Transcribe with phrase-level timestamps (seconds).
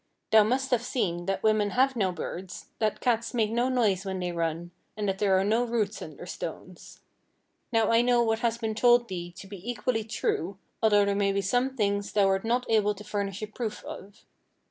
[0.31, 4.17] Thou must have seen that women have no beards, that cats make no noise when
[4.19, 7.01] they run, and that there are no roots under stones.
[7.71, 11.31] Now I know what has been told thee to be equally true, although there may
[11.31, 14.25] be some things thou art not able to furnish a proof of."